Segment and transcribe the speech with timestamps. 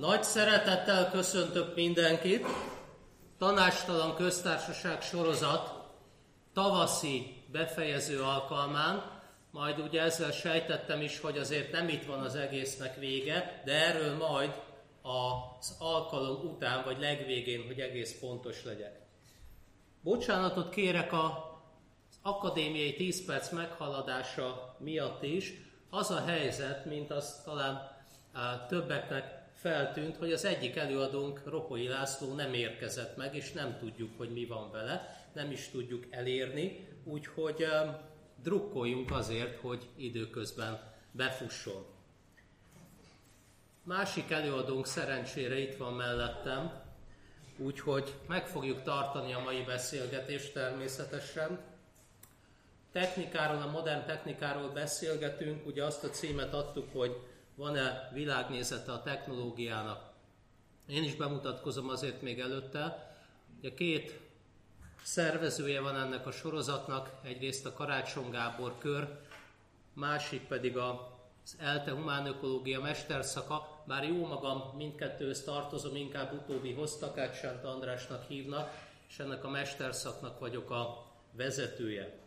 [0.00, 2.46] Nagy szeretettel köszöntök mindenkit.
[3.38, 5.72] Tanástalan köztársaság sorozat
[6.52, 9.20] tavaszi befejező alkalmán.
[9.50, 14.16] Majd ugye ezzel sejtettem is, hogy azért nem itt van az egésznek vége, de erről
[14.16, 14.50] majd
[15.02, 19.00] az alkalom után, vagy legvégén, hogy egész pontos legyek.
[20.02, 21.54] Bocsánatot kérek a
[22.22, 25.52] akadémiai 10 perc meghaladása miatt is.
[25.90, 27.98] Az a helyzet, mint azt talán
[28.68, 34.32] többeknek feltűnt, hogy az egyik előadónk, Rokoi László nem érkezett meg, és nem tudjuk, hogy
[34.32, 37.66] mi van vele, nem is tudjuk elérni, úgyhogy
[38.42, 40.80] drukkoljunk azért, hogy időközben
[41.12, 41.84] befusson.
[43.82, 46.72] Másik előadónk szerencsére itt van mellettem,
[47.56, 51.58] úgyhogy meg fogjuk tartani a mai beszélgetést természetesen.
[52.92, 57.16] Technikáról, a modern technikáról beszélgetünk, ugye azt a címet adtuk, hogy
[57.60, 60.10] van-e világnézete a technológiának.
[60.86, 63.14] Én is bemutatkozom azért még előtte.
[63.58, 64.20] Ugye két
[65.02, 69.18] szervezője van ennek a sorozatnak, egyrészt a Karácsony Gábor kör,
[69.92, 77.64] másik pedig az ELTE Humánökológia mesterszaka, bár jó magam mindkettőhöz tartozom, inkább utóbbi Takács Sánt
[77.64, 78.70] Andrásnak hívnak,
[79.08, 82.18] és ennek a mesterszaknak vagyok a vezetője.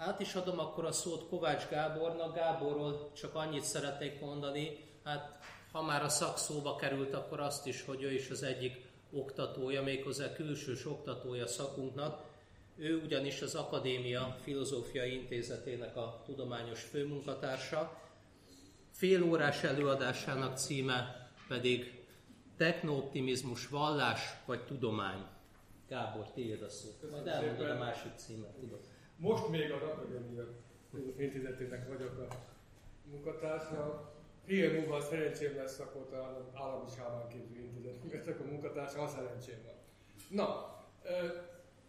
[0.00, 2.34] Át is adom akkor a szót Kovács Gábornak.
[2.34, 5.38] Gáborról csak annyit szeretnék mondani, hát
[5.72, 10.32] ha már a szakszóba került, akkor azt is, hogy ő is az egyik oktatója, méghozzá
[10.32, 12.24] külsős oktatója szakunknak.
[12.76, 18.00] Ő ugyanis az Akadémia Filozófiai Intézetének a tudományos főmunkatársa.
[18.90, 22.04] Fél órás előadásának címe pedig
[22.56, 25.26] Technooptimizmus, vallás vagy tudomány.
[25.88, 26.88] Gábor, tiéd a szó.
[27.10, 28.80] Majd elmondod a másik címet, tudod.
[29.18, 30.46] Most még az Akadémia
[31.16, 32.34] Intézetének vagyok a
[33.10, 34.12] munkatársa.
[34.44, 39.74] Fél múlva szerencsém lesz, akkor talán állami sávánképző intézetnek leszek a munkatársa, ha szerencsém van.
[40.30, 40.76] Na,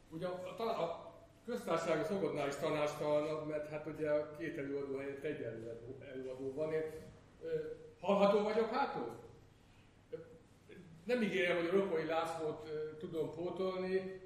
[0.09, 1.13] ugye a, a, a
[1.45, 6.73] köztársasági szokodnál is tanástalan, mert hát ugye a két előadó helyett egy előadó, előadó van.
[6.73, 6.83] Én,
[7.99, 9.17] hallható vagyok hátul?
[11.05, 12.69] Nem ígérem, hogy a Rokai Lászlót
[12.99, 14.21] tudom pótolni,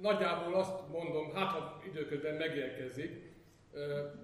[0.00, 3.32] nagyjából azt mondom, hát ha időközben megérkezik,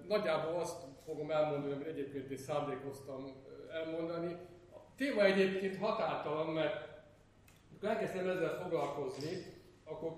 [0.07, 3.25] nagyjából azt fogom elmondani, amit egyébként is szándékoztam
[3.71, 4.37] elmondani.
[4.71, 6.87] A téma egyébként határtalan, mert
[7.71, 9.45] amikor elkezdtem ezzel foglalkozni,
[9.83, 10.11] akkor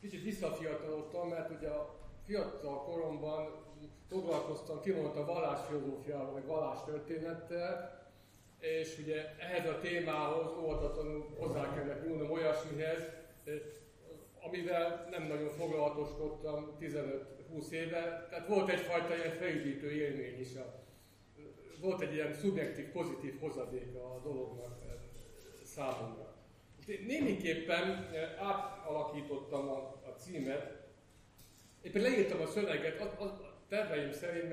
[0.00, 1.94] kicsit visszafiatalodtam, mert ugye a
[2.26, 3.68] fiatal koromban
[4.08, 7.98] foglalkoztam kimondta vallásfilozófiával, meg vallástörténettel,
[8.58, 13.08] és ugye ehhez a témához óvatatlanul hozzá kellett nyúlnom olyasmihez,
[14.42, 18.26] amivel nem nagyon foglalatoskodtam 15-20 éve.
[18.30, 20.54] Tehát volt egyfajta ilyen felüdítő élmény is.
[20.56, 20.80] A,
[21.80, 24.94] volt egy ilyen szubjektív, pozitív hozadéka a dolognak eh,
[25.64, 26.34] számomra.
[27.06, 30.88] Némiképpen eh, átalakítottam a, a címet,
[31.82, 34.52] éppen leírtam a szöveget, a, a terveim szerint,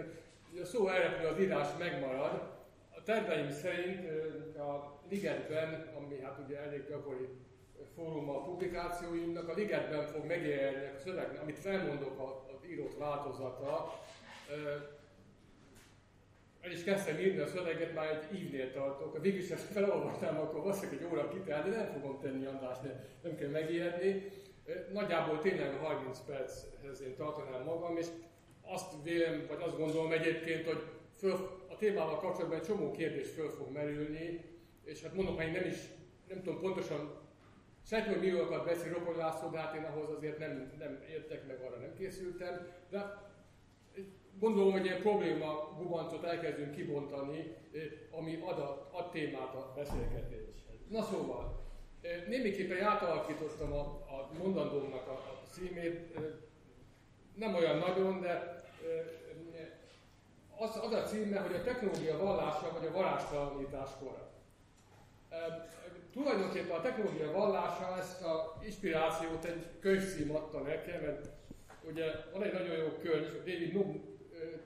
[0.61, 2.55] a szó elrepül, az írás megmarad,
[2.89, 7.27] a terveim szerint eh, a Ligetben, ami hát ugye elég gyakori
[7.95, 14.01] fórum a publikációimnak, a ligetben fog megjelenni a szöveg, amit felmondok az írott változata.
[16.61, 19.21] El is kezdtem írni a szöveget, már egy ívnél tartok.
[19.21, 23.05] Végül is ezt felolvastam, akkor valószínűleg egy óra kitelt, de nem fogom tenni András, de
[23.21, 24.31] nem kell megijedni.
[24.91, 28.07] Nagyjából tényleg a 30 perchez én tartanám magam, és
[28.61, 30.83] azt vélem, vagy azt gondolom egyébként, hogy
[31.17, 31.33] föl,
[31.69, 34.43] a témával kapcsolatban egy csomó kérdés föl fog merülni,
[34.83, 35.77] és hát mondom, hogy nem is,
[36.27, 37.26] nem tudom pontosan
[37.89, 41.61] Sejtem, hogy milliókat beszél Rokon László, de hát én ahhoz azért nem, nem értek meg,
[41.61, 42.67] arra nem készültem.
[42.89, 43.27] De
[44.39, 47.55] gondolom, hogy egy probléma gubancot elkezdünk kibontani,
[48.11, 50.79] ami ad, a, ad témát a beszélgetéshez.
[50.89, 51.65] Na szóval,
[52.27, 56.19] némiképpen átalakítottam a, a mondandómnak a, a címét,
[57.35, 58.63] nem olyan nagyon, de
[60.57, 64.26] az, az a címe, hogy a technológia vallása vagy a varástalanítás kora.
[66.11, 71.29] Tulajdonképpen a technológia vallása ezt a inspirációt egy könyvszím adta nekem, mert
[71.87, 74.17] ugye van egy nagyon jó könyv, David Nubb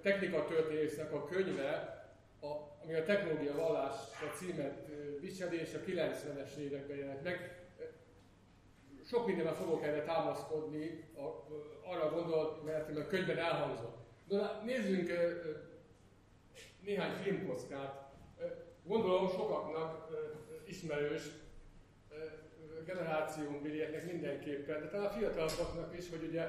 [0.01, 1.99] technika történésznek a könyve,
[2.41, 2.47] a,
[2.83, 4.87] ami a technológia vallás a címet
[5.19, 7.55] viseli, és a 90-es években jelent meg.
[9.05, 11.47] Sok mindenben fogok erre támaszkodni, a,
[11.89, 13.97] arra gondolt, mert a könyvben elhangzott.
[14.27, 15.11] De nézzünk
[16.83, 18.09] néhány filmkockát.
[18.83, 20.09] Gondolom sokaknak
[20.67, 21.23] ismerős
[22.85, 23.61] generációnk
[24.05, 26.45] mindenképpen, de talán a fiataloknak is, hogy ugye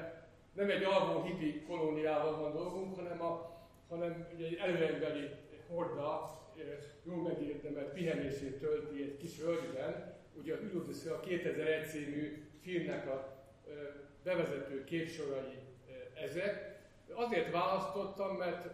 [0.53, 3.59] nem egy alvó hippi kolóniával van dolgunk, hanem, a,
[3.89, 5.29] hanem ugye egy előembeli
[5.67, 6.41] horda,
[7.03, 13.45] jól megérdemelt pihenését tölti egy kis völgyben, ugye a Ülodiszi a 2001 című filmnek a
[14.23, 15.57] bevezető képsorai
[16.23, 16.81] ezek.
[17.13, 18.67] Azért választottam, mert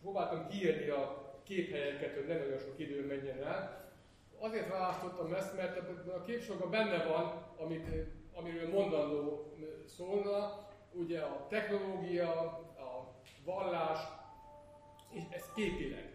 [0.00, 3.90] próbáltam kiírni a képhelyeket, hogy ne nagyon sok idő menjen el.
[4.38, 5.78] Azért választottam ezt, mert
[6.08, 7.86] a képsorban benne van, amit,
[8.34, 9.52] amiről mondandó
[9.86, 12.30] szólna, ugye a technológia,
[12.78, 13.14] a
[13.44, 13.98] vallás,
[15.10, 16.14] és ez képileg.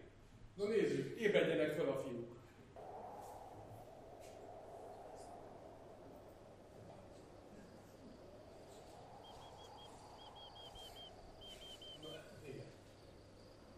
[0.54, 2.30] Na nézzük, ébredjenek fel a fiúk.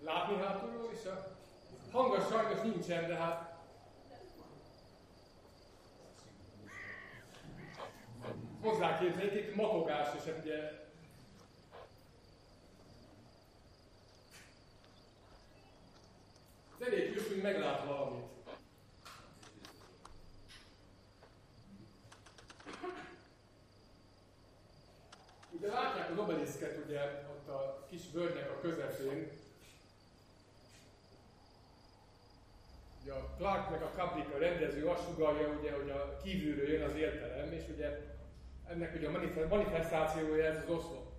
[0.00, 0.73] Látni a
[1.94, 3.54] hangos sajnos nincsen, de hát
[8.62, 10.82] hozzáképzeljék, matogás, és hát ugye
[16.78, 18.26] elég küzdünk meglát valamit.
[25.50, 27.00] Ugye látják az obeliszket ugye
[27.30, 29.43] ott a kis völgynek a közepén,
[33.44, 36.82] ugye a Clark meg a Kubrick a rendező azt sugalja, ugye, hogy a kívülről jön
[36.82, 38.00] az értelem, és ugye
[38.68, 41.12] ennek ugye a manifestációja ez az oszlop.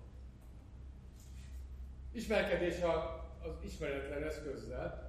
[2.12, 5.05] Ismerkedés a, az ismeretlen eszközzel.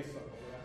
[0.00, 0.64] Visszapolják.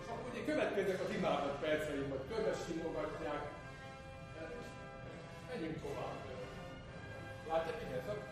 [0.00, 3.42] És akkor ugye következnek az imádat perceim, hogy köves simogatják.
[5.48, 6.16] Menjünk tovább.
[7.48, 8.27] Látják, igen, ez a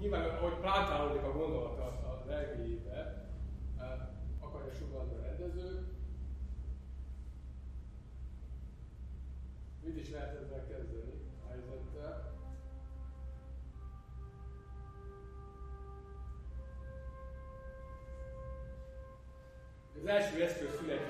[0.00, 3.28] nyilván, ahogy plántálódik a gondolata a lelkéjébe,
[4.40, 5.98] akarja sugalni a rendező,
[9.88, 10.64] Mit is lehet ezzel
[11.44, 12.36] a helyzettel?
[20.00, 21.07] Az első eszköz születés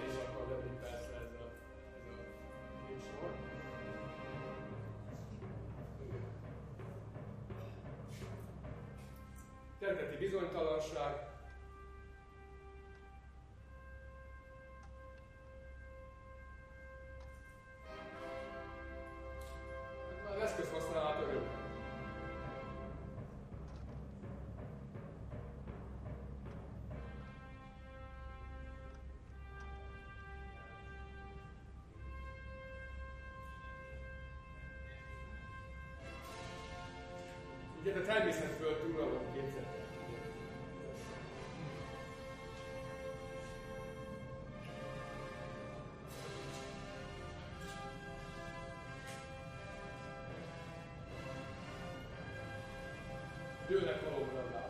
[53.70, 54.67] Jönnek valóban az állatok.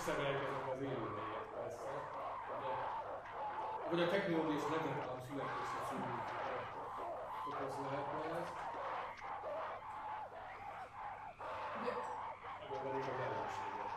[0.00, 1.78] Összeverjenek az élőlények persze.
[3.90, 6.12] Vagy a technológia és legnagyobb születése című
[7.44, 8.48] fokoz lehetne ez.
[11.80, 11.92] Ugye,
[12.62, 13.88] ebben pedig az ellensége.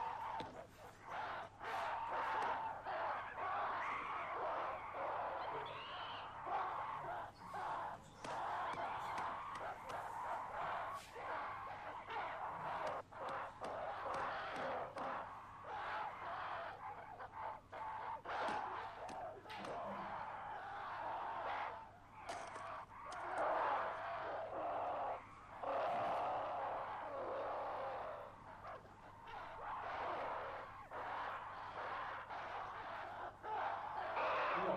[34.65, 34.73] Na,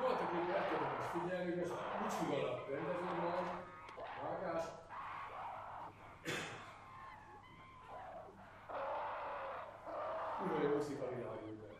[0.00, 3.62] voltak itt érdemes figyelni, most sugalak rendező van,
[4.22, 4.64] vágás.
[10.38, 11.70] Kurva jó úszik a világűrben.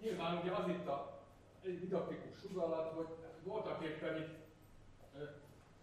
[0.00, 1.20] Nyilván ugye az itt a
[1.64, 3.06] egy didaktikus sugallat, hogy
[3.42, 4.34] voltak éppen itt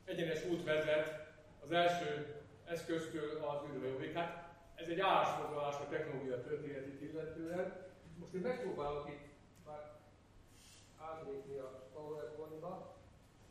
[0.05, 4.13] egyenes út vezet az első eszköztől az űrhajóig.
[4.13, 7.91] Hát ez egy állásfoglalás a technológia történetét illetően.
[8.19, 9.25] Most én megpróbálok itt
[9.65, 9.91] már
[10.97, 12.95] átlépni a PowerPoint-ba.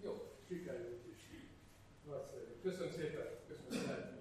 [0.02, 0.12] Jó,
[0.48, 1.20] sikerült is.
[2.08, 2.60] Nagyszerű.
[2.62, 3.26] Köszönöm szépen.
[3.48, 4.12] Köszönöm szépen.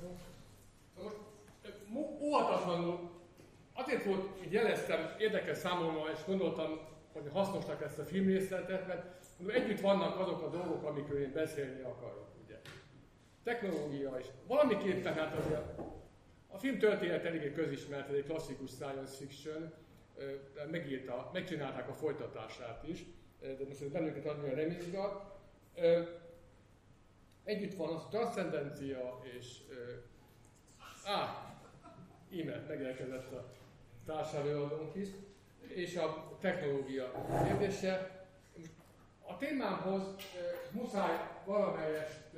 [0.00, 0.08] Na
[0.98, 1.24] most
[2.20, 3.10] óvatatlanul
[3.72, 6.78] azért volt, hogy jeleztem, érdekes számomra, és gondoltam,
[7.12, 12.28] hogy hasznosnak ezt a filmrészletet, mert együtt vannak azok a dolgok, amikről én beszélni akarok,
[12.44, 12.60] ugye.
[13.42, 14.26] Technológia is.
[14.46, 15.78] Valamiképpen hát azért
[16.48, 19.72] a film történet eléggé közismert, ez egy klasszikus science fiction,
[20.70, 23.04] megírta, megcsinálták a folytatását is,
[23.40, 25.40] de most ez bennünket annyira nem izgat.
[27.44, 29.58] Együtt van az transzcendencia és
[31.04, 31.52] Á,
[32.30, 33.44] íme megérkezett a
[34.06, 35.08] társelőadónk is,
[35.68, 38.26] és a technológia kérdése.
[39.26, 40.02] A témámhoz
[40.70, 42.30] muszáj valamelyest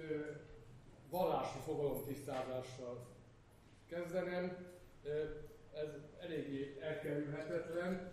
[1.10, 3.06] vallási fogalomtisztázással
[3.88, 4.56] kezdenem.
[5.82, 5.88] Ez
[6.20, 8.12] eléggé elkerülhetetlen.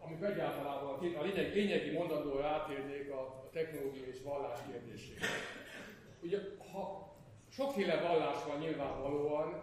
[0.00, 5.26] Amit egyáltalán a, lényeg, lényegi mondandóra átérnék a, a technológia és vallás kérdésére.
[6.22, 6.38] Ugye,
[6.72, 7.16] ha
[7.50, 9.62] Sokféle vallás van nyilvánvalóan,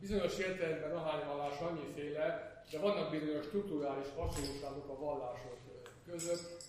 [0.00, 5.58] bizonyos értelemben ahány vallás annyiféle, de vannak bizonyos strukturális hasonlóságok a vallások
[6.06, 6.62] között.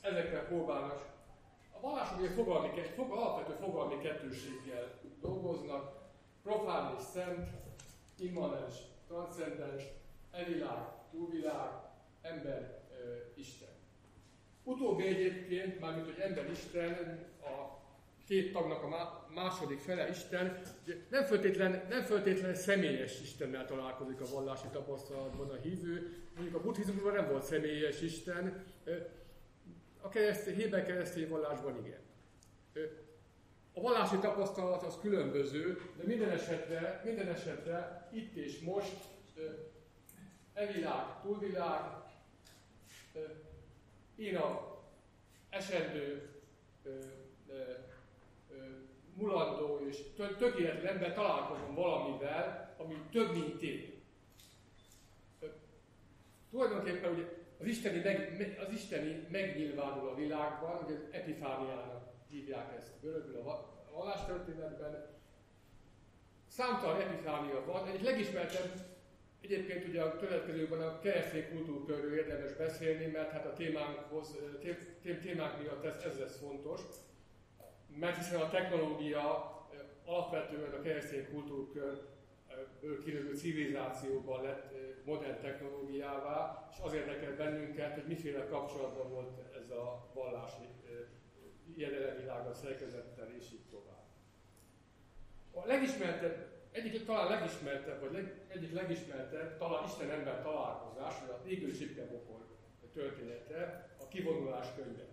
[0.00, 1.10] Ezekre próbálnak.
[1.72, 5.00] A vallások egy fogalmi, fog, alapvető fogalmi kettőséggel
[5.42, 5.92] dolgoznak,
[6.42, 7.48] profán és szent,
[8.18, 8.74] immanens,
[9.06, 9.82] transzcendens,
[10.30, 11.70] evilág, túlvilág,
[12.22, 12.80] ember,
[13.34, 13.68] Isten.
[14.64, 17.80] Utóbbi egyébként, mármint hogy ember Isten, a
[18.26, 20.62] két tagnak a má- második fele Isten,
[21.10, 26.22] nem feltétlen, nem feltétlen személyes Istennel találkozik a vallási tapasztalatban a hívő.
[26.34, 28.64] Mondjuk a buddhizmusban nem volt személyes Isten,
[30.00, 32.00] a keresztény, héber keresztény vallásban igen.
[33.74, 38.96] A vallási tapasztalat az különböző, de minden esetre, minden esetre itt és most
[40.54, 41.80] e világ, túlvilág,
[44.16, 44.78] én a
[45.50, 46.30] esendő,
[49.14, 54.00] mulandó és tö- tökéletlen ember találkozom valamivel, ami több, mint én.
[56.50, 57.24] Tulajdonképpen ugye
[57.58, 62.01] az isteni, meg, me- az isteni megnyilvánul a világban, ugye az epifániának
[62.32, 65.06] hívják ezt görögül a va- a vallástörténetben.
[66.48, 68.90] Számtalan epifánia van, egyik legismertebb
[69.42, 75.20] Egyébként ugye a következőben a keresztény kultúrkörről érdemes beszélni, mert hát a témánkhoz, té- té-
[75.20, 76.80] témánk miatt ez, ez lesz fontos.
[77.96, 79.52] Mert hiszen a technológia
[80.04, 84.72] alapvetően a keresztény kultúrkörből kilövő civilizációban lett
[85.04, 90.68] modern technológiává, és az érdekel bennünket, hogy miféle kapcsolatban volt ez a vallási
[91.68, 94.06] ö, jelenvilággal, szerkezettel és így tovább.
[95.52, 101.72] A legismertebb egyik talán legismertebb, vagy leg, egyik legismertebb, talán Isten-ember találkozás, vagy a égő
[101.72, 102.46] csipkebokor
[102.92, 105.10] története, a kivonulás könyve.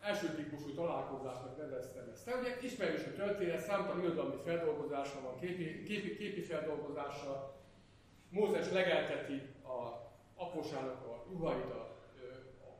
[0.00, 2.24] Első típusú találkozásnak neveztem ezt.
[2.24, 7.62] De ugye ismerős a történet, számtalan irodalmi feldolgozása van, képi, képi, képi feldolgozása.
[8.28, 10.03] Mózes legelteti a
[10.36, 11.98] apósának a juhait a,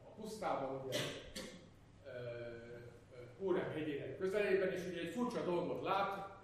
[0.06, 0.99] a pusztában, ugye,
[3.44, 6.38] Órem hegyének közelében, és ugye egy furcsa dolgot lát,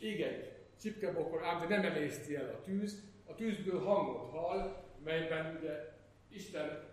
[0.00, 5.56] ég egy csipkebokor, ám de nem emészti el a tűz, a tűzből hangot hall, melyben
[5.60, 5.94] ugye
[6.28, 6.84] Isten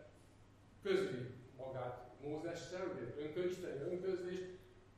[0.84, 1.26] közli
[1.58, 4.40] magát Mózessel, ugye önközisteni önközlés,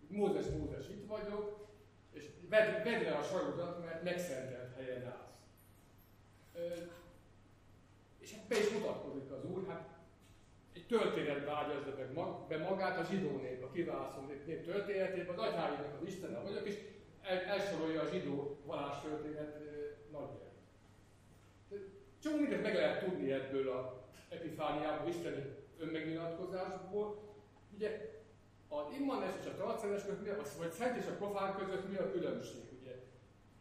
[0.08, 1.70] Mózes, Mózes, itt vagyok,
[2.12, 5.30] és vedd, vedd le a sarodat, mert megszentelt helyen állsz.
[8.22, 9.90] És hát is mutatkozik az Úr, hát
[10.74, 15.38] egy történetbe ágyazza meg mag, be magát a zsidó nép, a kiválasztó nép, nép történetében,
[15.38, 16.78] az atyáinak az Istene vagyok, és
[17.22, 19.60] el, elsorolja a zsidó valás történet
[20.12, 20.52] nagyját.
[22.24, 27.30] Csak mindent meg lehet tudni ebből a epifániából, isteni önmegnyilatkozásból.
[27.76, 28.10] Ugye
[28.70, 31.98] az immanes és a transzcendens között, mi a, vagy szent és a profán között mi
[31.98, 32.62] a különbség?
[32.82, 32.96] Ugye?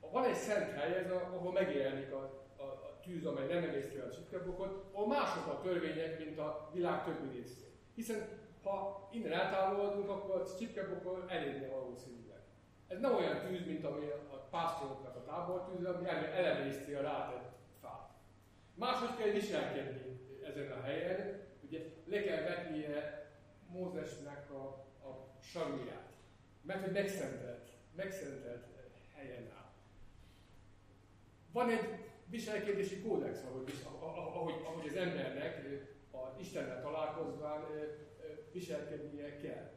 [0.01, 2.40] Van egy szent hely, ez a, ahol megjelenik a, a, a
[3.11, 7.69] tűz, amely nem emészti a csipkebokot, ahol mások a törvények, mint a világ többi részén.
[7.95, 8.29] Hiszen
[8.63, 12.41] ha innen eltávolodunk, akkor a csipkebokon elérni valószínűleg.
[12.89, 18.11] Ez nem olyan tűz, mint ami a pásztoroknak a tábortűz, ami elemészti a rátett fát.
[18.75, 23.19] Máshogy kell viselkedni ezen a helyen, ugye le kell vetnie
[23.69, 24.65] Mózesnek a,
[25.09, 26.13] a saruját,
[26.63, 28.67] mert hogy megszentelt, megszentelt
[29.15, 29.73] helyen áll.
[31.53, 35.67] Van egy viselkedési kódex, ahogy, ahogy, ahogy az embernek
[36.11, 37.65] az Istennel találkozván
[38.53, 39.71] viselkednie kell.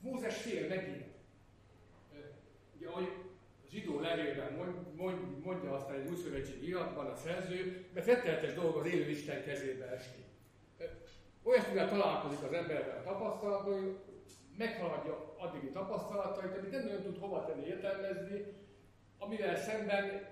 [0.00, 1.12] Mózes fél megint.
[2.76, 3.08] Ugye, ahogy
[3.64, 8.76] a zsidó levélben mond, mond, mondja aztán egy újszövetségi iratban a szerző, mert rettenetes dolog
[8.76, 10.24] az élő Isten kezébe esni.
[11.42, 13.96] Olyasmivel találkozik az emberben a tapasztalatai,
[14.56, 18.44] meghaladja addigi tapasztalatait, amit nem nagyon tud hova tenni, értelmezni,
[19.24, 20.26] amivel szemben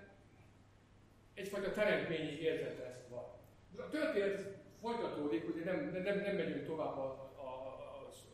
[1.35, 3.25] egyfajta teremtményi érzete van.
[3.77, 4.47] A történet
[4.81, 7.43] folytatódik, ugye nem, nem, nem megyünk tovább a, a,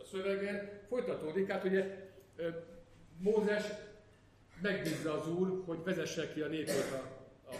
[0.00, 2.08] a, szövegen, folytatódik, hát ugye
[3.18, 3.64] Mózes
[4.62, 6.96] megbízza az úr, hogy vezesse ki a népet a,
[7.50, 7.54] a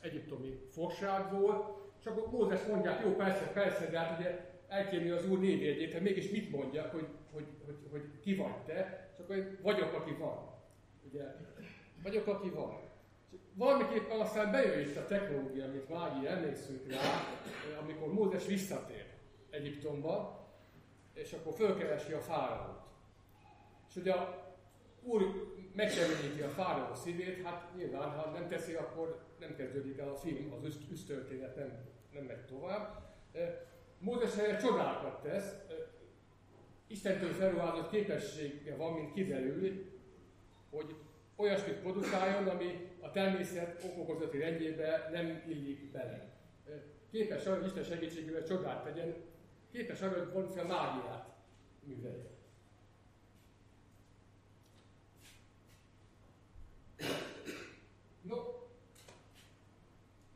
[0.00, 5.40] egyiptomi fogságból, és akkor Mózes mondja, jó, persze, persze, de hát ugye elkérni az úr
[5.40, 9.92] névjegyét, hát mégis mit mondjak, hogy, hogy, hogy, hogy ki vagy te, és akkor vagyok,
[9.92, 10.50] aki van.
[11.10, 11.24] Ugye,
[12.02, 12.80] vagyok, aki van.
[13.54, 16.98] Valamiképpen aztán bejön itt a technológia, amit Mági emlékszünk rá,
[17.80, 19.06] amikor Mózes visszatér
[19.50, 20.46] Egyiptomba,
[21.14, 22.80] és akkor fölkeresi a fáraót.
[23.88, 24.54] És ugye a
[25.02, 30.16] úr megkeményíti a fáraó szívét, hát nyilván, ha nem teszi, akkor nem kezdődik el a
[30.16, 31.72] film, az üsttörténet nem,
[32.12, 33.02] nem megy tovább.
[33.98, 35.54] Mózes erre csodákat tesz,
[36.86, 39.84] Istentől felruházott képessége van, mint kiderül,
[40.70, 40.94] hogy
[41.36, 46.32] olyasmit produkáljon, ami a természet okokozati rendjébe nem illik bele.
[47.10, 49.14] Képes arra, hogy Isten segítségével csodát tegyen,
[49.72, 51.28] képes arra, hogy valamiféle mágiát
[51.84, 52.30] műveljen.
[58.22, 58.36] No,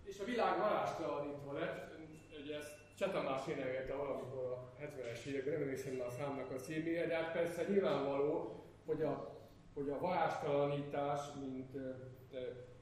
[0.05, 1.95] és a világ varástalanítva lett,
[2.43, 7.07] ugye ezt Csetamás énekelte valamikor a 70-es években, nem hiszem már a számnak a címére,
[7.07, 9.36] de hát persze nyilvánvaló, hogy a,
[9.77, 11.77] hogy a varástalanítás, mint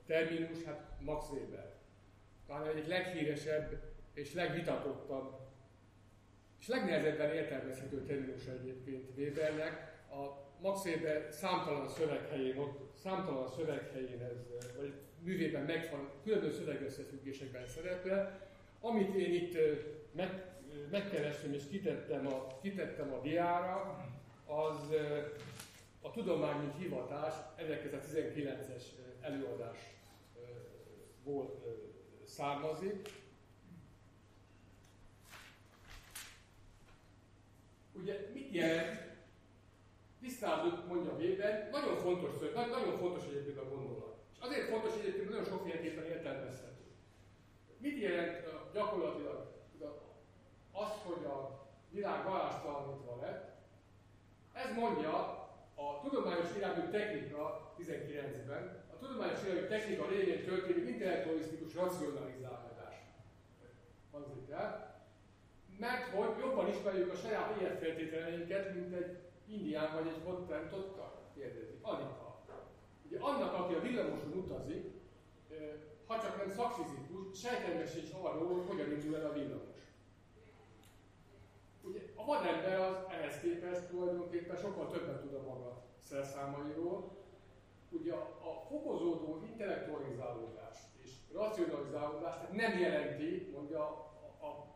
[0.07, 1.73] terminus, hát Max Weber.
[2.47, 5.45] Talán egyik leghíresebb és legvitatottabb
[6.61, 10.03] és legnehezebben értelmezhető terminus egyébként Webernek.
[10.11, 18.49] A Max Weber számtalan szöveghelyén, ott számtalan szöveghelyén ez, vagy művében megvan, különböző szövegösszefüggésekben szerepel.
[18.81, 19.57] Amit én itt
[20.13, 20.45] meg,
[20.91, 24.05] megkerestem és kitettem a, kitettem a diára,
[24.47, 24.95] az
[26.05, 28.83] a tudomány, mint hivatás 1919-es
[29.21, 29.83] előadásból
[32.25, 33.09] származik.
[37.93, 39.03] Ugye mit jelent?
[40.21, 44.17] Tisztázunk, mondja Weber, nagyon fontos, nagyon fontos egyébként a gondolat.
[44.33, 46.85] És azért fontos egyébként, nagyon sokféleképpen értelmezhető.
[47.79, 49.53] Mit jelent gyakorlatilag
[50.73, 53.53] az, hogy a világ valástalanítva lett?
[54.53, 55.44] Ez mondja
[55.75, 62.97] a tudományos irányú technika 19-ben, a tudományos irányú technika révén történő intellektualisztikus racionalizálódás
[64.13, 64.95] hangzik el,
[65.79, 71.79] mert hogy jobban ismerjük a saját életfeltételeinket, mint egy indián vagy egy hottentottal kérdezik.
[71.83, 72.35] Alig ha.
[73.07, 74.85] Ugye annak, aki a villamoson utazik,
[76.07, 79.74] ha csak nem szakfizikus, sejtelmes sincs arról, hogy hogyan indul el a villamos.
[82.15, 87.23] A vadember az ehhez képest tulajdonképpen sokkal többet tud a maga szerszámairól.
[87.91, 94.67] Ugye a, fokozódó intellektualizálódás és racionalizálódás tehát nem jelenti, mondja a, a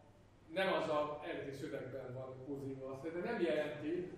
[0.52, 4.12] nem az a eredeti szövegben van kurzívva, de nem jelenti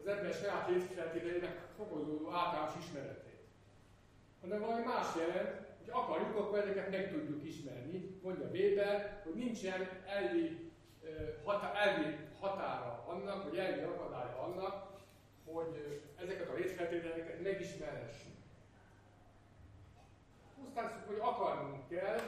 [0.00, 3.42] az ember saját részfeltételének fokozódó általános ismeretét.
[4.40, 8.18] Hanem valami más jelent, hogy akarjuk, akkor ezeket meg tudjuk ismerni.
[8.22, 10.72] Mondja Weber, hogy nincsen elvi
[11.44, 14.86] hatá, elvi határa annak, vagy elvi akadálya annak,
[15.44, 18.32] hogy ezeket a létfeltételeket megismerhessük.
[20.60, 22.20] Pusztán hogy akarnunk kell,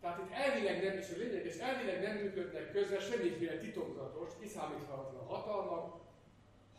[0.00, 5.26] tehát itt elvileg nem, is a lényeg, és elvileg nem működnek közre semmiféle titokzatos, kiszámíthatatlan
[5.26, 6.00] hatalmak,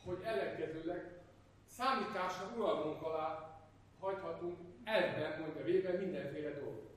[0.05, 1.11] hogy ellenkezőleg
[1.67, 3.59] számításra uralmunk alá
[3.99, 6.89] hagyhatunk elben, mondja Weber, mindenféle dolgot.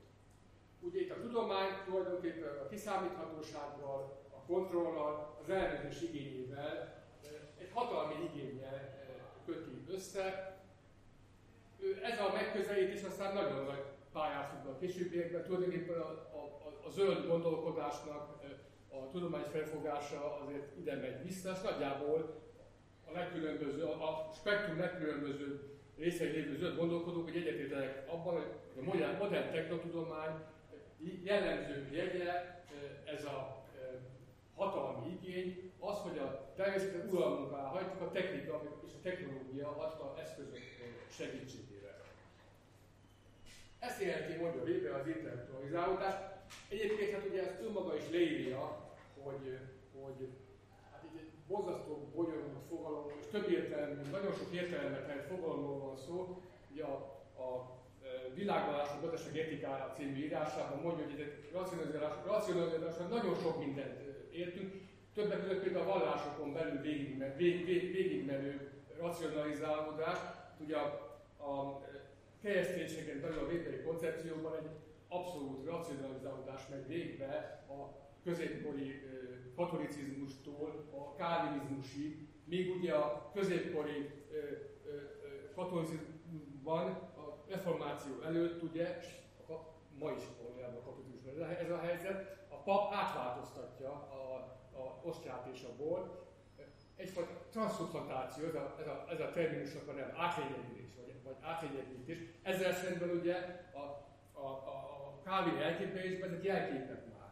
[0.79, 7.03] Ugye itt a tudomány tulajdonképpen a kiszámíthatósággal, kontrollal, az ellenőrzés igényével,
[7.59, 8.93] egy hatalmi igényel
[9.45, 10.53] köti össze.
[12.03, 15.43] Ez a megközelítés aztán nagyon nagy pályát fog a későbbiekben.
[15.43, 18.35] Tulajdonképpen a, a, a zöld gondolkodásnak
[18.89, 22.41] a tudományos felfogása azért ide megy vissza, és nagyjából
[23.07, 28.47] a legkülönböző, a spektrum legkülönböző részei lévő zöld gondolkodók, hogy egyetértenek abban, hogy
[28.79, 30.31] a modern, modern technotudomány
[31.23, 32.63] jellemző jegye
[33.05, 33.64] ez a
[34.55, 40.21] hatalmi igény, az, hogy a természetet uralmunk alá hajtjuk a technika és a technológia adta
[40.21, 40.59] eszközök
[41.09, 42.01] segítségével.
[43.79, 46.13] Ezt jelenti, mondja Weber, az intellektualizálódás.
[46.69, 48.89] Egyébként hát ugye ezt önmaga is leírja,
[49.23, 49.57] hogy,
[50.01, 50.29] hogy
[50.91, 55.97] hát így egy borzasztó bonyolult fogalom, és több értelmű, nagyon sok értelmet egy fogalomról van
[55.97, 56.41] szó.
[56.71, 56.95] Ugye a,
[57.37, 57.75] a
[58.33, 63.99] világvallások gazdaság etikája című írásában mondja, hogy egy racionalizálás, racionalizálásra nagyon sok mindent
[64.31, 64.73] értünk,
[65.13, 70.17] többek között például a vallásokon belül végigmenő, vég, vég, végigmenő racionalizálódás.
[70.59, 70.85] Ugye a,
[71.37, 71.81] a
[72.41, 74.69] kereszténységen belül a vételi koncepcióban egy
[75.07, 79.01] abszolút racionalizálódás megy végbe a középkori
[79.55, 84.09] katolicizmustól a kálvinizmusig, míg ugye a középkori
[85.55, 87.13] katolicizmusban
[87.49, 88.99] reformáció előtt, ugye,
[89.47, 89.53] a,
[89.99, 94.35] ma is valójában kapitulizmusban ez a helyzet, a pap átváltoztatja a,
[94.77, 96.25] a osztrát és a bor,
[96.95, 102.17] egyfajta transzubstantáció, ez a, ez a, ez a terminusnak a nem átlényegülés, vagy, vagy átlényegítés.
[102.41, 103.35] Ezzel szemben ugye
[103.73, 103.79] a,
[104.31, 107.31] a, a, a kávé elképzelésben ezek jelképek már.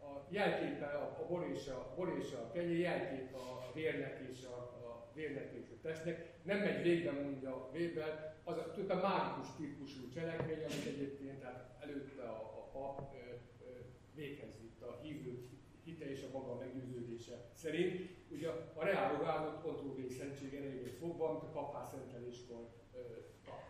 [0.00, 4.44] A jelképe a, a bor és a, bor és a kenyé, jelkép a vérnek és
[4.44, 4.81] a, a
[5.14, 6.40] vérnek és a testnek.
[6.42, 12.22] Nem megy végbe, mondja Weber, az a tulajdonképpen mágikus típusú cselekmény, amit egyébként tehát előtte
[12.22, 13.14] a, a pap
[14.14, 15.48] véghez a hívő
[15.84, 18.10] hite és a maga meggyőződése szerint.
[18.30, 18.84] Ugye a
[19.24, 22.68] áldott pont szentség erejével fogva, amit a papá szenteléskor
[23.44, 23.62] kap.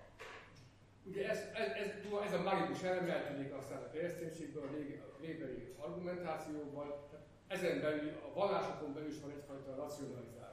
[1.05, 1.91] Ugye ez, ez, ez,
[2.27, 7.11] ez a mágikus elem eltűnik aztán a kereszténységből, a, végbeli argumentációval,
[7.47, 10.52] ezen belül, a vallásokon belül is van egyfajta racionalizáció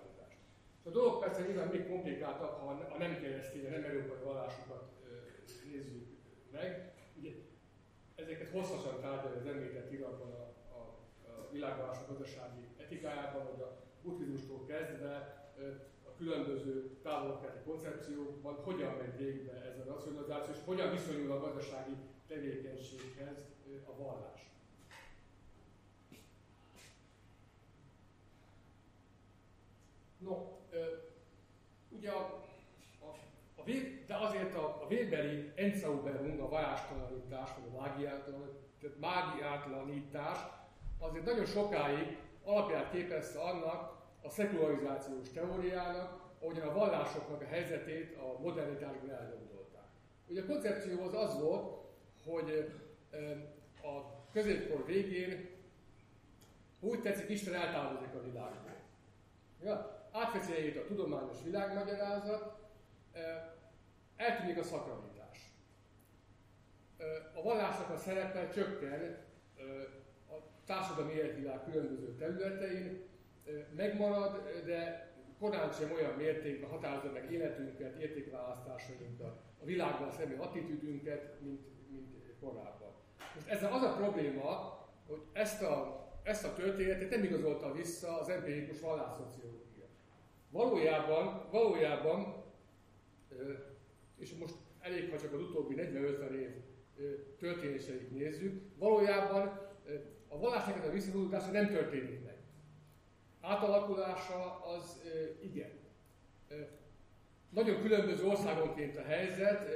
[0.89, 4.83] a dolog persze nyilván még komplikáltabb, ha a nem keresztény, a nem európai vallásokat
[5.71, 6.07] nézzük
[6.51, 6.93] meg.
[7.19, 7.31] Ugye,
[8.15, 10.43] ezeket hosszasan tárgyalja az említett iratban a,
[10.77, 10.81] a,
[11.29, 15.13] a világvallások gazdasági etikájában, hogy a buddhizmustól kezdve
[16.05, 21.95] a különböző távolkeleti koncepciókban hogyan megy végbe ez a racionalizáció, és hogyan viszonyul a gazdasági
[22.27, 23.37] tevékenységhez
[23.85, 24.47] a vallás.
[30.17, 30.58] No,
[31.99, 32.43] ugye a,
[32.99, 33.07] a,
[33.55, 38.07] a Web, de azért a, a Weberi Enzauberung, a valástalanítás, vagy
[38.81, 40.37] a mágiátlanítás
[40.99, 48.39] azért nagyon sokáig alapját képezte annak a szekularizációs teóriának, ahogyan a vallásoknak a helyzetét a
[48.41, 49.87] modernitásban elgondolták.
[50.27, 51.77] Ugye a koncepció az az volt,
[52.25, 52.71] hogy
[53.83, 55.49] a középkor végén
[56.79, 58.75] úgy tetszik, Isten eltávozik a világból.
[59.63, 59.98] Ja?
[60.11, 62.59] Átveszi a tudományos világmagyarázat,
[64.15, 65.53] eltűnik a szakravitás.
[67.33, 69.17] A vallásnak a szerepe csökken
[70.29, 73.07] a társadalmi életvilág különböző területein,
[73.75, 81.61] megmarad, de korán sem olyan mértékben határozza meg életünket, értékválasztásainkat, a világban szemű attitűdünket, mint,
[81.91, 82.93] mint korábban.
[83.33, 88.29] Most ezzel az a probléma, hogy ezt a, ezt a történetet nem igazolta vissza az
[88.29, 89.68] empirikus vallásszociológia.
[90.51, 92.43] Valójában, valójában,
[94.17, 96.49] és most elég, ha csak az utóbbi 40-50 év
[97.39, 99.67] történéseit nézzük, valójában
[100.27, 102.37] a vallásnak a visszavonultása nem történik meg.
[103.41, 105.01] Átalakulása az
[105.41, 105.69] igen.
[107.49, 109.69] Nagyon különböző országonként a helyzet,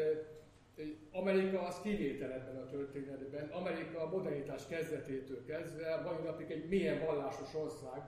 [1.11, 3.49] Amerika az kivétel ebben a történetben.
[3.49, 8.01] Amerika a modernitás kezdetétől kezdve, mai napig egy milyen vallásos ország,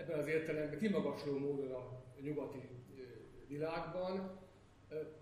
[0.00, 2.58] ebben az értelemben kimagasló módon a nyugati
[3.48, 4.38] világban.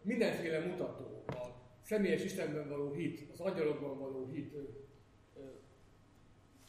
[0.02, 1.46] Mindenféle mutató, a
[1.82, 4.54] személyes Istenben való hit, az angyalokban való hit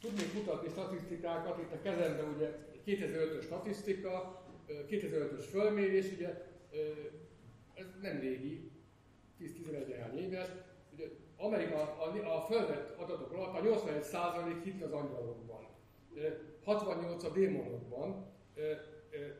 [0.00, 2.48] tudnék mutatni statisztikákat, itt a kezemben ugye
[2.86, 6.28] 2005-ös statisztika, 2005-ös fölmérés, ugye
[7.74, 8.70] ez nem régi,
[9.40, 10.48] 10-11 néhány éves,
[10.94, 15.69] ugye Amerika a, a fölvett adatok alatt a 81% hit az angyalokban,
[16.64, 18.26] 68 a démonokban,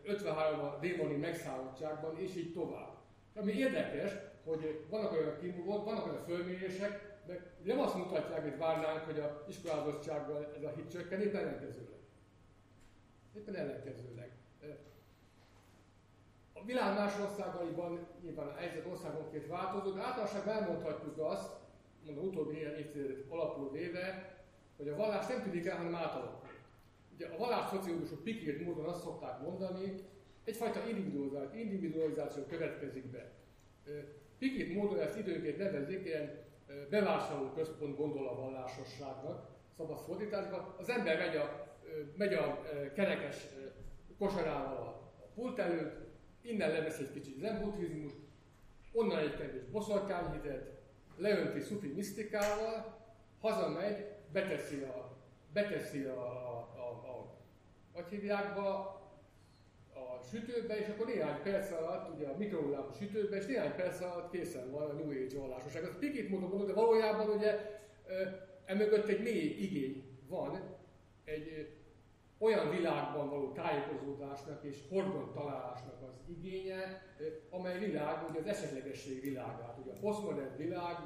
[0.04, 2.94] 53 a démoni megszállottságban, és így tovább.
[3.35, 4.12] Ami érdekes,
[4.44, 9.44] hogy vannak olyan kimúgott, vannak olyan fölmérések, de nem azt mutatják, hogy várnánk, hogy a
[9.48, 11.98] iskolázottsággal ez a hit csökken, éppen ellenkezőleg.
[13.37, 14.30] Éppen ellenkezőleg.
[16.52, 21.50] A világ más országaiban nyilván a helyzet országonként változó, de általánosan elmondhatjuk azt,
[22.06, 24.37] mondom utóbbi évtizedet alapul véve,
[24.76, 26.50] hogy a vallás nem tűnik el, hanem átalakul.
[27.20, 29.94] Ugye a vallás szociológusok pikírt módon azt szokták mondani,
[30.44, 30.80] egyfajta
[31.54, 33.33] individualizáció következik be.
[34.38, 36.44] Pikírt módon ezt időnként nevezik ilyen
[36.90, 40.46] bevásárló központ gondol a vallásosságnak, szabad fordítani.
[40.78, 41.76] Az ember megy a,
[42.16, 42.62] megy a
[42.94, 43.46] kerekes
[44.18, 46.09] kosarával a pult előtt,
[46.42, 48.12] innen levesz egy kicsit zen buddhizmus,
[48.92, 50.80] onnan egy kevés boszorkányhitet,
[51.16, 52.98] leönti szufi misztikával,
[53.40, 55.16] hazamegy, beteszi a,
[55.52, 56.80] beteszi a, a
[57.92, 58.98] hogy hívják a
[60.31, 64.70] sütőbe, és akkor néhány perc alatt, ugye a mikrohullámú sütőbe, és néhány perc alatt készen
[64.70, 65.85] van a New Age vallásoság.
[65.85, 67.81] Az pikit módon de valójában ugye
[68.64, 70.76] emögött egy mély igény van,
[71.24, 71.68] egy
[72.38, 77.03] olyan világban való tájékozódásnak és hordon találásnak az igénye,
[77.50, 79.79] amely világ ugye az esetlegesség világát.
[79.83, 80.96] Ugye a posztmodern világ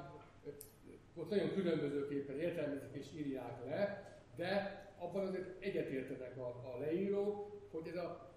[1.16, 7.88] ott nagyon különbözőképpen értelmezik és írják le, de abban azért egyetértenek a, a leírók, hogy
[7.88, 8.32] ez a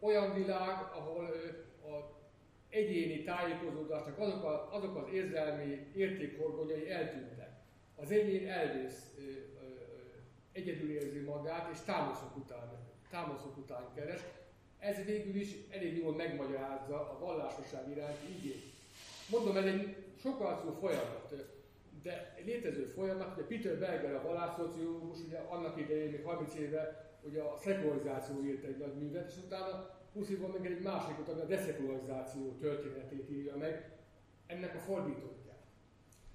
[0.00, 1.24] olyan világ, ahol
[1.82, 2.18] a
[2.68, 7.50] egyéni tájékozódásnak azok, a, azok az érzelmi értékhorgonyai eltűntek.
[7.96, 9.10] Az egyén elvész,
[10.52, 12.78] egyedül érzi magát, és támaszok után,
[13.10, 14.20] támaszok után keres.
[14.78, 18.64] Ez végül is elég jól megmagyarázza a vallásosság iránti igényt.
[19.30, 21.34] Mondom, ez egy sokkal folyamat,
[22.02, 27.42] de létező folyamat, ugye Peter Berger, a vallásszociológus, ugye annak idején, még 30 éve ugye
[27.42, 31.44] a szekularizáció írt egy nagy művet, és utána 20 évvel meg egy másikot, ami a
[31.44, 33.90] deszekularizáció történetét írja meg,
[34.46, 35.64] ennek a fordítottját.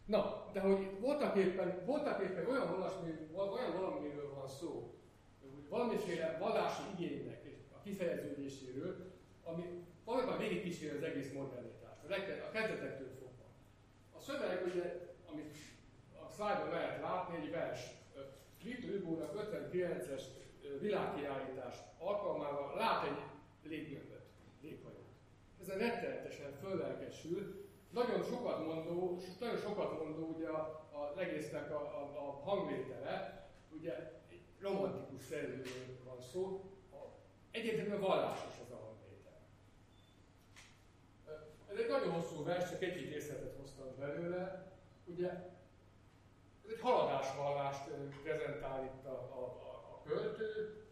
[0.06, 4.94] Na, de hogy voltak éppen, voltak éppen olyan, valami, olyan valamiről van szó,
[5.70, 9.12] valamiféle vallási igénynek a kifejeződéséről,
[9.44, 9.64] ami
[10.04, 12.04] valójában végigkísér az egész modernitást,
[12.48, 13.46] a kezdetektől fogva.
[14.18, 15.05] A szöveg, ugye,
[15.36, 15.56] amit
[16.28, 17.80] a szlájdon lehet látni, egy vers.
[18.64, 20.22] Victor Hugo-nak 59-es
[20.80, 23.22] világkiállítás alkalmával lát egy
[23.70, 24.26] léggömböt,
[24.62, 25.10] léghajót.
[25.62, 30.60] Ezen rettenetesen fölelkesül, nagyon sokat mondó, nagyon sokat mondó ugye a,
[30.94, 33.94] a egésznek a, a, a hangvétele, ugye
[34.30, 36.72] egy romantikus szerzőről van szó,
[37.52, 39.40] egyébként vallásos az a hangvétel.
[41.72, 44.74] Ez egy nagyon hosszú vers, csak egy-két részletet hoztam belőle.
[45.06, 45.30] Ugye
[46.64, 47.90] ez egy haladásvallást
[48.24, 50.84] prezentál itt a, a, a, a költő.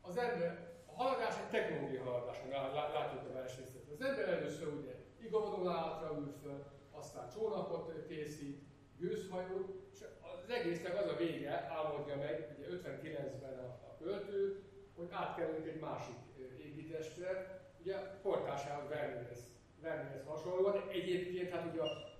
[0.00, 2.38] Az ember a haladás egy technológiai haladás,
[2.72, 3.88] látjuk a versenyszet.
[3.92, 8.62] Az ember először ugye igazolóátra ül föl, aztán csónakot készít,
[8.98, 10.00] gőzhajót, és
[10.44, 14.62] az egésznek az a vége, álmodja meg, ugye 59-ben a, a költő,
[14.96, 16.16] hogy átkerülünk egy másik
[16.58, 19.46] égitestre, ugye portásához Vernihez,
[19.80, 22.11] Vernihez hasonlóan, egyébként hát ugye a,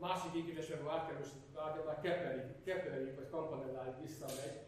[0.00, 0.32] a másik
[0.80, 4.60] ahol átkerülünk, már Keplerig, Keplerig vagy Campanelláig visszamegy,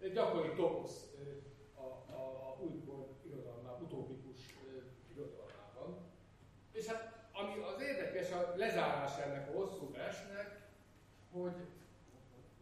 [0.00, 1.12] egy gyakori toposz
[1.74, 4.38] a, a, a újkor irodalmában, utópikus
[5.12, 5.96] irodalmában.
[6.72, 10.60] És hát ami az érdekes a lezárás ennek a hosszú versnek,
[11.32, 11.52] hogy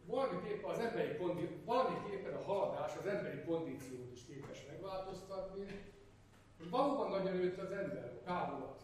[0.05, 5.65] valamiképpen az emberi kondi, valamiképpen a haladás az emberi kondíciót is képes megváltoztatni,
[6.57, 8.81] hogy valóban nagyon nőtt az ember, a kávolat.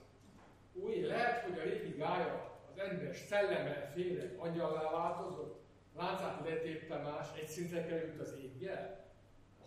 [0.74, 5.62] Úgy lehet, hogy a régi gája, ember szelleme félre angyallá változott,
[5.98, 9.08] láncát letépte más, egy szintre került az éggel,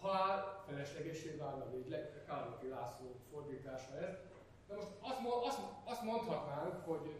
[0.01, 4.17] halál feleslegesé válna végleg, Kárloki László fordítása ez.
[4.69, 7.15] De most azt, azt, azt mondhatnánk, hogy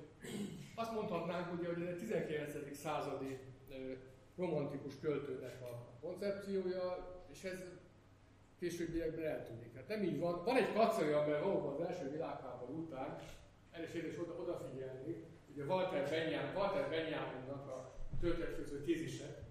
[0.75, 2.77] azt mondhatnánk, ugye, hogy ez a 19.
[2.77, 3.39] századi
[4.37, 7.59] romantikus költőnek a koncepciója, és ez
[8.59, 9.75] későbbiekben eltűnik.
[9.75, 10.45] Hát nem így van.
[10.45, 13.19] Van egy kacai, amely valóban az első világháború után,
[13.71, 19.45] el is érdemes oda, odafigyelni, ugye Walter Benjamin, Walter Benjaminnak a történetfőző tézise,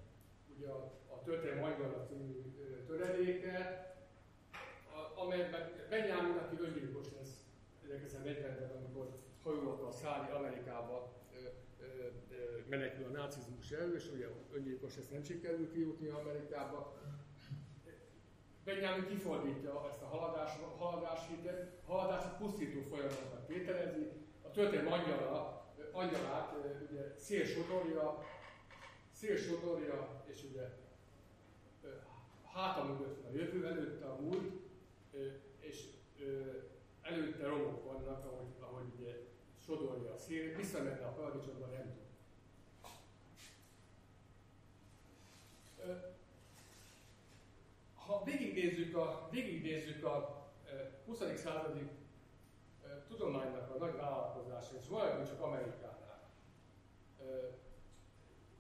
[0.57, 2.41] ugye a, a történelmi magyar című
[2.87, 3.85] töredéke,
[5.15, 7.45] amelyben Benjamin, aki öngyilkos lesz
[7.87, 9.09] 1940-ben, amikor
[9.43, 11.19] hajólakkal szállni Amerikába
[12.69, 16.93] menekül a nácizmus elől, és ugye öngyilkos ezt nem sikerül kijutni Amerikába,
[18.63, 24.11] Benjamin kifordítja ezt a haladás, haladáshítet, a haladást pusztító folyamatnak tételezi,
[24.41, 25.60] a történelem angyala,
[25.91, 26.53] angyalát
[26.89, 28.25] ugye szélsodorja,
[29.11, 30.69] szélsodorja, és ugye
[32.53, 34.51] háta mögött a jövő, előtte a múlt,
[35.59, 35.83] és
[37.01, 39.13] előtte romok vannak, ahogy, ahogy ugye
[39.65, 41.99] sodorja a szél, visszamenne a paradicsomba, nem tud.
[47.95, 50.49] Ha végignézzük a, végignézzük a
[51.05, 51.17] 20.
[51.35, 51.89] századi
[53.11, 56.29] tudománynak a nagy vállalkozásait, és maradjunk csak Amerikánál.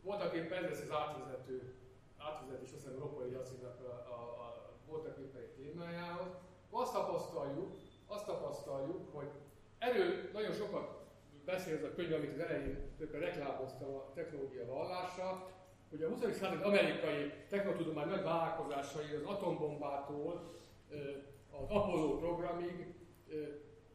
[0.01, 1.75] Voltak éppen ez az átvezető,
[2.17, 6.27] átvezetés, azt hiszem Ropoli Jacinak a, a, a voltak éppen egy témájához.
[6.69, 7.75] Azt tapasztaljuk,
[8.07, 9.29] azt tapasztaljuk, hogy
[9.77, 10.99] erről nagyon sokat
[11.45, 15.49] beszél ez a könyv, amit az elején többen reklámoztam a technológia vallása,
[15.89, 16.37] hogy a 20.
[16.37, 20.51] század amerikai technotudomány nagy vállalkozásai az atombombától
[21.51, 22.95] az Apollo programig,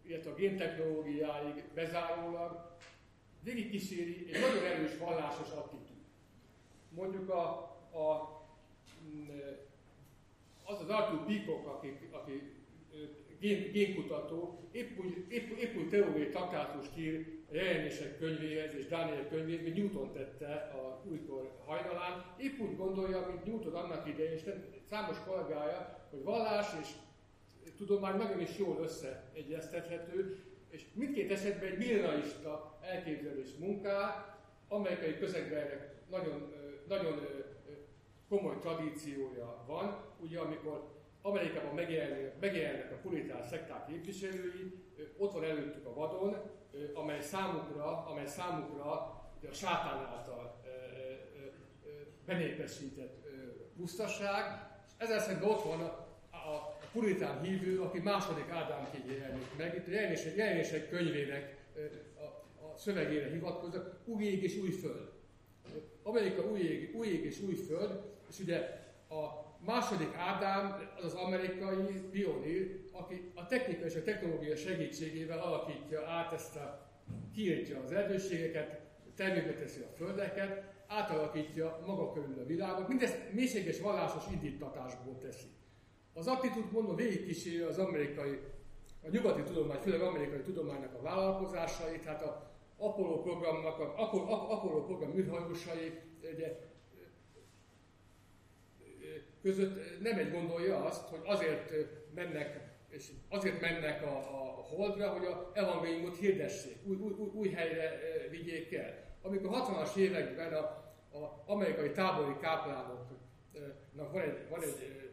[0.08, 2.76] illetve a géntechnológiáig bezárólag
[3.42, 5.96] végigkíséri egy nagyon erős vallásos attitűd.
[6.90, 7.48] Mondjuk a,
[7.92, 8.36] a,
[10.64, 12.56] az az Arthur Peacock, aki, aki
[13.40, 19.28] gén, génkutató, épp úgy, épp, épp úgy teóriai traktátust ír a jelenések könyvéhez és Daniel
[19.28, 22.34] könyvéhez, mint Newton tette a újkor hajnalán.
[22.38, 24.42] Épp úgy gondolja, mint Newton annak idején, és
[24.88, 26.88] számos kollégája, hogy vallás és
[27.76, 34.34] tudomány nagyon is jól összeegyeztethető, és mindkét esetben egy minimalista elképzelés munká,
[34.68, 35.66] amerikai közegben
[36.10, 36.52] nagyon,
[36.88, 37.20] nagyon
[38.28, 44.84] komoly tradíciója van, ugye amikor Amerikában megjelennek, megjelennek a puritán szekták képviselői,
[45.16, 46.36] ott van előttük a vadon,
[46.94, 48.90] amely számukra, amely számukra
[49.50, 50.62] a sátán által
[52.26, 53.26] benépesített
[53.76, 55.84] pusztaság, ezzel szemben ott van a,
[56.30, 59.74] a puritán hívő, aki második Ádámként jelenik meg.
[59.74, 61.56] Itt jelenések, jelenések könyvének
[62.18, 62.24] a,
[62.64, 65.10] a szövegére hivatkoznak, új ég és új föld.
[66.02, 68.58] Amerika új ég, új ég és új föld, és ugye
[69.08, 76.06] a második Ádám az az amerikai pionír, aki a technika és a technológia segítségével alakítja
[76.06, 76.88] át ezt a,
[77.34, 78.80] kiírtja az erdőségeket,
[79.14, 85.55] termékbe teszi a földeket, átalakítja maga körül a világot, mindezt mélységes vallásos indítatásból teszi.
[86.16, 88.40] Az attitűd mondom végigkíséri az amerikai,
[89.02, 94.02] a nyugati tudomány, főleg amerikai tudománynak a vállalkozásait, hát a Apollo programnak, a
[94.52, 96.00] Apollo, program űrhajósai,
[96.34, 96.56] ugye
[99.42, 101.72] között nem egy gondolja azt, hogy azért
[102.14, 108.00] mennek, és azért mennek a, a holdra, hogy a evangéliumot hirdessék, új, új, új, helyre
[108.30, 109.16] vigyék el.
[109.22, 110.64] Amikor 60-as években a,
[111.18, 115.06] a amerikai tábori káplánoknak van egy, van egy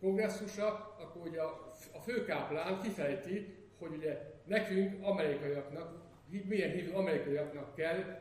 [0.00, 6.08] kongresszusa, akkor ugye a, a főkáplán kifejti, hogy ugye nekünk, amerikaiaknak,
[6.44, 8.20] milyen hívő amerikaiaknak kell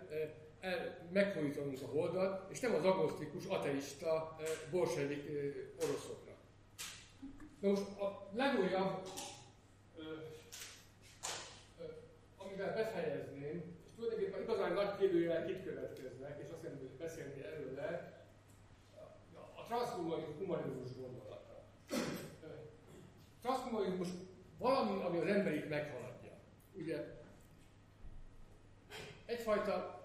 [1.12, 4.36] megfordítanunk a holdat, és nem az agnosztikus, ateista,
[4.72, 5.30] bolsevik
[5.84, 6.38] oroszoknak.
[7.60, 9.08] Na most a legújabb,
[12.38, 17.74] amivel befejezném, és tulajdonképpen igazán nagy kérdőjelek itt következnek, és azt hiszem, hogy beszélni erről
[17.74, 18.18] lehet,
[19.56, 20.92] a transhumanizmus
[21.90, 22.70] gondolata.
[23.42, 24.08] Transhumanizmus
[24.58, 26.32] valami, ami az emberit meghaladja.
[26.74, 27.18] Ugye
[29.26, 30.00] egyfajta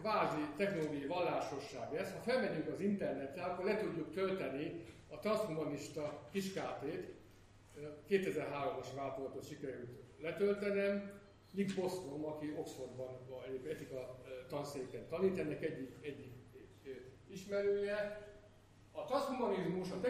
[0.00, 2.12] kvázi technológiai vallásosság ez.
[2.12, 7.18] Ha felmegyünk az internetre, akkor le tudjuk tölteni a transhumanista kiskátét,
[8.08, 11.18] 2003-as változatot sikerült letöltenem,
[11.52, 13.08] Nick Bostrom, aki Oxfordban
[13.48, 16.32] egy etika tanszéken tanít, ennek egyik, egyik
[17.30, 18.28] ismerője.
[18.92, 20.00] A transhumanizmus, a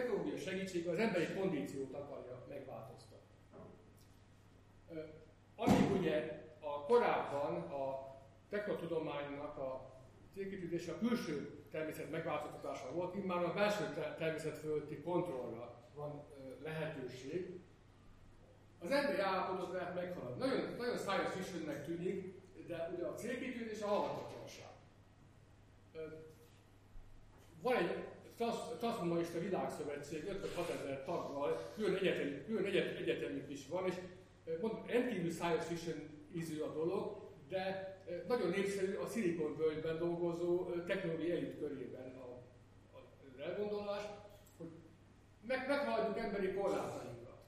[0.41, 3.35] segítsége az emberi kondíciót akarja megváltoztatni.
[5.55, 8.15] Amíg ugye a korábban a
[8.49, 9.91] technotudománynak a
[10.33, 13.83] célkitűzése a külső természet megváltoztatása volt, immár a belső
[14.17, 16.23] természet fölötti kontrollra van
[16.63, 17.59] lehetőség.
[18.79, 20.45] Az emberi állapotot lehet meghaladni.
[20.45, 24.71] Nagyon, nagyon science fictionnek tűnik, de ugye a célkitűzés a halhatatlanság.
[27.61, 28.10] Van egy
[28.79, 33.93] Transhumanista Világszövetség 56 ezer taggal, külön, egyetemi, külön egyet, egyetemük is van, és
[34.61, 37.95] mondom, rendkívül science fiction ízű a dolog, de
[38.27, 42.41] nagyon népszerű a Silicon völgyben dolgozó technológiai elit körében a,
[42.97, 44.03] az elgondolás,
[44.57, 44.69] hogy
[45.47, 47.39] meg, meghaladjuk emberi korlátainkat.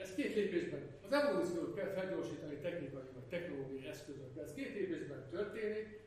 [0.00, 4.42] Ez két lépésben, az evolúciót kell felgyorsítani technikai vagy technológiai eszközökkel.
[4.42, 6.00] Ez két lépésben történik.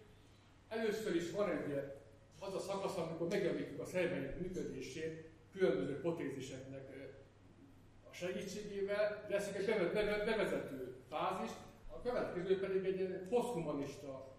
[0.68, 2.01] Először is van egy
[2.42, 6.90] az a szakasz, amikor megjavítjuk a szerveink működését, különböző hipotéziseknek
[8.10, 9.66] a segítségével, de ezt egy
[10.26, 11.52] bevezető fázis,
[11.88, 14.32] a következő pedig egy poszthumanista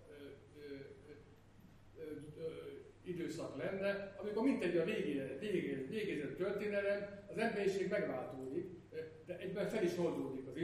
[3.04, 8.66] időszak lenne, amikor mintegy a végére, végére, végézett történelem, az emberiség megváltódik,
[9.26, 10.56] de egyben fel is oldódik az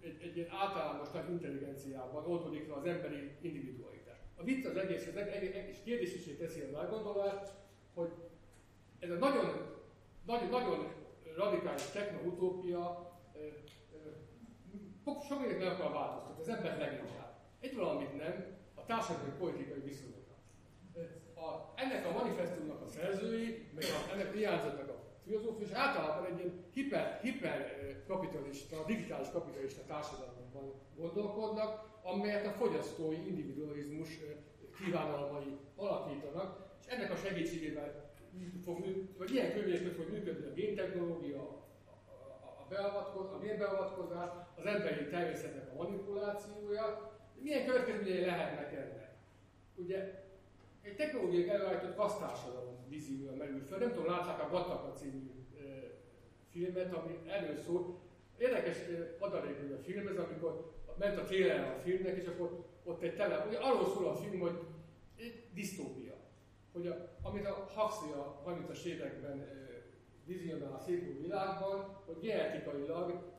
[0.00, 3.99] egy, egy ilyen általános nagy intelligenciában oldódik fel az emberi individualitás.
[4.40, 7.52] A vicc az egész, az egész kérdés is teszi a meggondolást,
[7.94, 8.10] hogy
[8.98, 9.46] ez a nagyon,
[10.26, 10.92] nagyon, nagyon
[11.36, 13.10] radikális techno-utópia
[15.30, 17.38] sok mindent meg akar változtatni, az ember leginkább.
[17.60, 20.38] Egy valamit nem, a társadalmi politikai viszonyokat.
[21.34, 26.64] A, ennek a manifestumnak a szerzői, meg a, ennek hiányzottak a filozófus általában egy ilyen
[26.72, 27.76] hiper, hiper
[28.06, 34.18] kapitalista, digitális kapitalista társadalomban gondolkodnak, amelyet a fogyasztói individualizmus
[34.84, 38.10] kívánalmai alakítanak, és ennek a segítségével
[38.64, 38.84] fog,
[39.18, 41.40] vagy ilyen körülmények fog működni a géntechnológia,
[42.60, 49.14] a, beavatkozás, a beavatkozás, az emberi természetnek a manipulációja, milyen következményei lehetnek ennek?
[49.74, 50.24] Ugye
[50.82, 53.78] egy technológiai előállított kasztársadalom víziója merül fel.
[53.78, 55.62] Nem tudom, látták a Gataka című e,
[56.50, 57.98] filmet, ami erről szól.
[58.38, 58.76] Érdekes
[59.18, 63.44] adalékű a film, ez amikor ment a trailer a filmnek, és akkor ott egy tele,
[63.48, 64.58] ugye arról szól a film, hogy
[65.16, 66.14] egy disztópia.
[66.72, 69.48] Hogy a, amit a Huxley a 30-as években
[70.24, 73.38] vizionál a szép világban, hogy genetikailag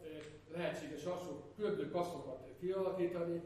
[0.51, 3.41] lehetséges hasonló különböző kaszokat kialakítani,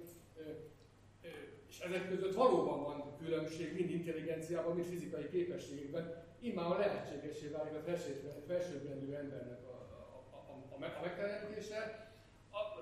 [1.68, 6.24] és ezek között valóban van különbség mind intelligenciában, mind fizikai képességekben.
[6.40, 7.82] Immár lehetségesé válik a
[8.48, 12.05] felsőbbrendű embernek a, a, a, a, a megteremtése.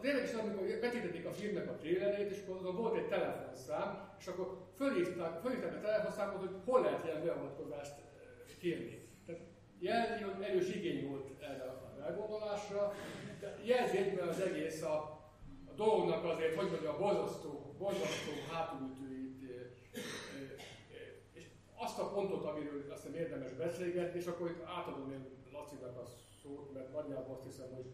[0.04, 4.58] Az érdekes, amikor vetítették a filmnek a trélerét, és akkor volt egy telefonszám, és akkor
[4.76, 7.94] fölhívták, fölhívták a telefonszámot, hogy hol lehet ilyen beavatkozást
[8.60, 9.08] kérni.
[9.26, 9.42] Tehát
[9.80, 12.94] jelzi, hogy erős igény volt erre a elgondolásra,
[13.40, 14.96] de jelzi egyben az egész a,
[15.66, 19.42] a dolognak azért, hogy mondja, a borzasztó borzasztó hátulütőit,
[21.34, 21.44] és
[21.76, 26.04] azt a pontot, amiről azt hiszem érdemes beszélgetni, és akkor itt átadom én Lacinak a
[26.42, 27.86] szót, mert nagyjából azt hiszem, hogy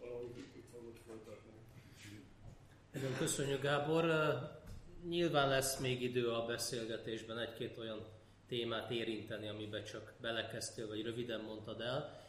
[0.00, 0.40] valahogy.
[2.92, 4.04] Nagyon köszönjük, Gábor.
[5.08, 8.04] Nyilván lesz még idő a beszélgetésben egy-két olyan
[8.48, 12.19] témát érinteni, amiben csak belekezdtél, vagy röviden mondtad el.